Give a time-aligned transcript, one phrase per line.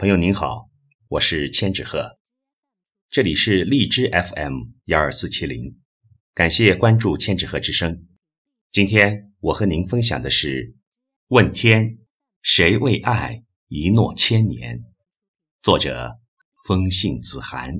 [0.00, 0.70] 朋友您好，
[1.08, 2.16] 我是千纸鹤，
[3.10, 4.54] 这里是荔枝 FM
[4.86, 5.78] 幺二四七零，
[6.32, 7.94] 感谢关注千纸鹤之声。
[8.72, 10.68] 今天我和您分享的是
[11.28, 11.98] 《问天，
[12.40, 14.78] 谁为爱一诺千年》，
[15.60, 16.18] 作者
[16.66, 17.74] 风信子涵。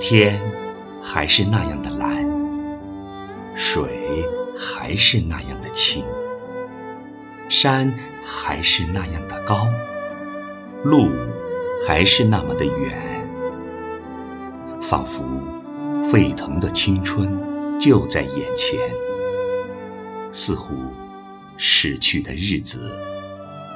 [0.00, 0.42] 天
[1.00, 1.97] 还是那样的，
[3.60, 4.24] 水
[4.56, 6.04] 还是那样的清，
[7.48, 7.92] 山
[8.24, 9.66] 还是那样的高，
[10.84, 11.08] 路
[11.84, 13.28] 还是那么的远，
[14.80, 15.24] 仿佛
[16.08, 17.36] 沸腾的青春
[17.80, 18.78] 就在眼前，
[20.30, 20.76] 似乎
[21.56, 22.96] 逝去的日子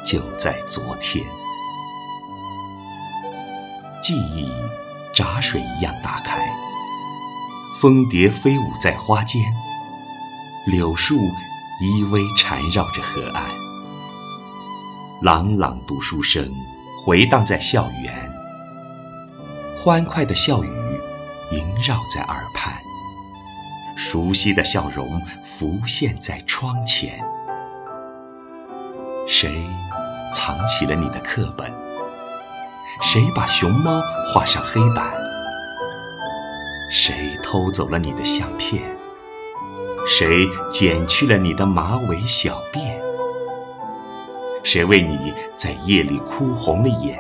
[0.04, 1.26] 就在昨天，
[4.00, 4.48] 记忆。
[5.14, 6.48] 闸水一样打开，
[7.78, 9.42] 蜂蝶飞舞在花间，
[10.64, 11.18] 柳树
[11.80, 13.50] 依偎缠绕着河岸，
[15.20, 16.54] 朗朗读书声
[17.04, 18.32] 回荡在校园，
[19.76, 20.70] 欢快的笑语
[21.50, 22.74] 萦绕在耳畔，
[23.96, 27.20] 熟悉的笑容浮现在窗前。
[29.26, 29.66] 谁
[30.32, 31.74] 藏起了你的课本？
[33.00, 34.00] 谁把熊猫
[34.32, 35.12] 画上黑板？
[36.88, 38.96] 谁偷走了你的相片？
[40.04, 43.00] 谁剪去了你的马尾小辫？
[44.64, 47.18] 谁为你在夜里哭红了眼？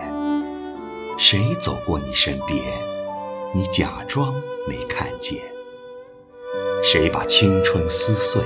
[1.16, 2.60] 谁走过你身边，
[3.54, 4.34] 你假装
[4.68, 5.40] 没看见？
[6.82, 8.42] 谁把青春撕碎，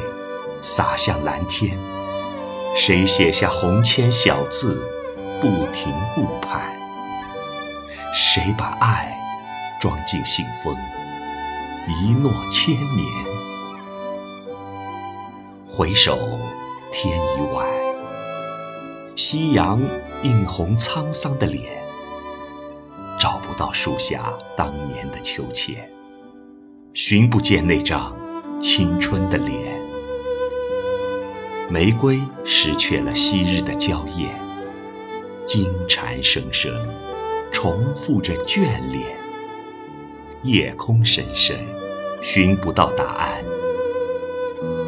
[0.61, 1.79] 洒向蓝天？
[2.77, 4.87] 谁写下红签小字，
[5.41, 6.61] 不停误判？
[8.15, 9.17] 谁把爱
[9.81, 10.77] 装进信封，
[11.89, 13.36] 一诺千年？
[15.77, 16.19] 回首
[16.91, 17.67] 天已晚，
[19.15, 19.79] 夕阳
[20.23, 21.71] 映红沧桑的脸，
[23.21, 25.87] 找不到树下当年的秋千，
[26.95, 28.17] 寻不见那张
[28.59, 29.79] 青春的脸。
[31.69, 34.35] 玫瑰失去了昔日的娇艳，
[35.45, 36.75] 金蝉声声。
[37.53, 39.05] 重复着眷恋，
[40.41, 41.59] 夜空深深，
[42.23, 43.45] 寻不到答案。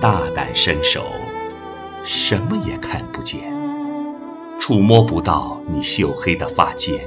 [0.00, 1.04] 大胆伸手，
[2.04, 3.52] 什么也看不见，
[4.60, 6.98] 触摸不到你黝黑的发间。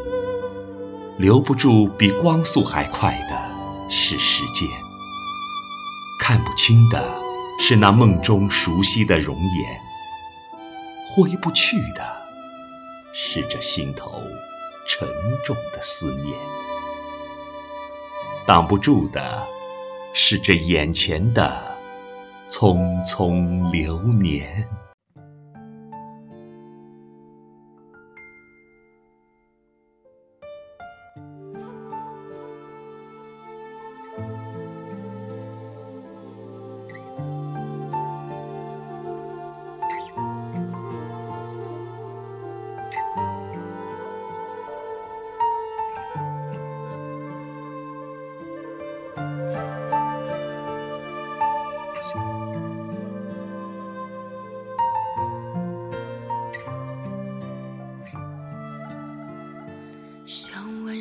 [1.18, 4.68] 留不住比光速还快的是时间，
[6.20, 7.14] 看不清的
[7.60, 9.82] 是那梦中熟悉的容颜，
[11.10, 12.04] 挥不去的
[13.14, 14.12] 是这心头。
[14.88, 15.08] 沉
[15.46, 16.36] 重的思念，
[18.46, 19.48] 挡不住的
[20.12, 21.71] 是这眼前的
[22.52, 24.68] 匆匆流年。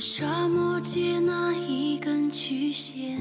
[0.00, 3.19] 沙漠借那一根曲线，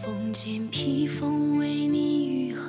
[0.00, 2.64] 风间披风为你御寒，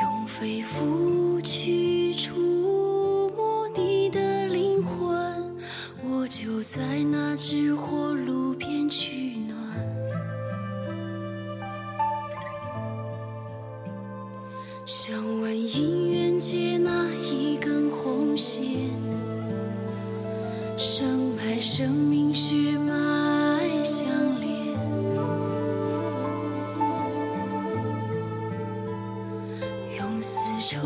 [0.00, 2.36] 用肺腑去触
[3.36, 5.56] 摸你的灵魂，
[6.08, 8.07] 我就在那只火
[20.78, 22.92] 生脉生命血脉
[23.82, 24.06] 相
[24.40, 24.48] 连，
[29.98, 30.78] 用丝绸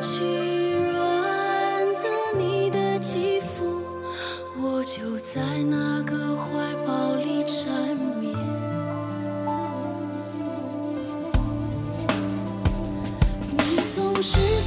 [0.00, 3.80] 去润泽你的肌肤，
[4.60, 8.36] 我就在那个怀抱里缠绵。
[13.56, 14.57] 你总是。